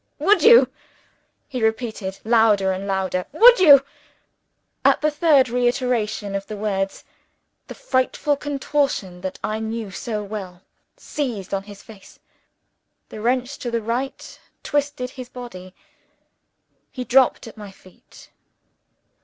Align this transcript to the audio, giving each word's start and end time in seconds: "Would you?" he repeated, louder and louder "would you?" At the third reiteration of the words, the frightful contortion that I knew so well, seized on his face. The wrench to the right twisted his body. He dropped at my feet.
"Would 0.17 0.41
you?" 0.41 0.67
he 1.47 1.61
repeated, 1.61 2.17
louder 2.25 2.71
and 2.71 2.87
louder 2.87 3.27
"would 3.31 3.59
you?" 3.59 3.85
At 4.83 5.01
the 5.01 5.11
third 5.11 5.47
reiteration 5.47 6.33
of 6.33 6.47
the 6.47 6.57
words, 6.57 7.03
the 7.67 7.75
frightful 7.75 8.35
contortion 8.35 9.21
that 9.21 9.37
I 9.43 9.59
knew 9.59 9.91
so 9.91 10.23
well, 10.23 10.63
seized 10.97 11.53
on 11.53 11.61
his 11.69 11.83
face. 11.83 12.17
The 13.09 13.21
wrench 13.21 13.59
to 13.59 13.69
the 13.69 13.83
right 13.83 14.39
twisted 14.63 15.11
his 15.11 15.29
body. 15.29 15.75
He 16.91 17.03
dropped 17.03 17.45
at 17.45 17.55
my 17.55 17.69
feet. 17.69 18.31